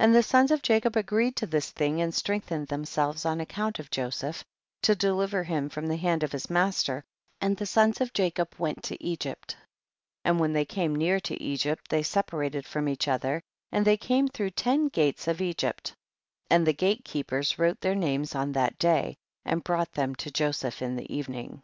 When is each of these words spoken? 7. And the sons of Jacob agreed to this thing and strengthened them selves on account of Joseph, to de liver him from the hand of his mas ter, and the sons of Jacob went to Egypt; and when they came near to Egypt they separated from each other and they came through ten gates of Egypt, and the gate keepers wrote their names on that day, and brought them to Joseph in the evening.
7. 0.00 0.04
And 0.08 0.16
the 0.16 0.22
sons 0.24 0.50
of 0.50 0.62
Jacob 0.62 0.96
agreed 0.96 1.36
to 1.36 1.46
this 1.46 1.70
thing 1.70 2.00
and 2.00 2.12
strengthened 2.12 2.66
them 2.66 2.84
selves 2.84 3.24
on 3.24 3.40
account 3.40 3.78
of 3.78 3.88
Joseph, 3.88 4.44
to 4.82 4.96
de 4.96 5.14
liver 5.14 5.44
him 5.44 5.68
from 5.68 5.86
the 5.86 5.96
hand 5.96 6.24
of 6.24 6.32
his 6.32 6.50
mas 6.50 6.82
ter, 6.82 7.04
and 7.40 7.56
the 7.56 7.66
sons 7.66 8.00
of 8.00 8.12
Jacob 8.12 8.52
went 8.58 8.82
to 8.82 9.00
Egypt; 9.00 9.56
and 10.24 10.40
when 10.40 10.54
they 10.54 10.64
came 10.64 10.96
near 10.96 11.20
to 11.20 11.40
Egypt 11.40 11.88
they 11.88 12.02
separated 12.02 12.66
from 12.66 12.88
each 12.88 13.06
other 13.06 13.40
and 13.70 13.84
they 13.86 13.96
came 13.96 14.26
through 14.26 14.50
ten 14.50 14.88
gates 14.88 15.28
of 15.28 15.40
Egypt, 15.40 15.94
and 16.50 16.66
the 16.66 16.72
gate 16.72 17.04
keepers 17.04 17.56
wrote 17.56 17.80
their 17.80 17.94
names 17.94 18.34
on 18.34 18.50
that 18.50 18.76
day, 18.76 19.14
and 19.44 19.62
brought 19.62 19.92
them 19.92 20.16
to 20.16 20.32
Joseph 20.32 20.82
in 20.82 20.96
the 20.96 21.14
evening. 21.14 21.62